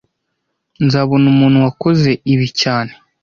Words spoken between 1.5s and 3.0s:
wakoze ibi cyane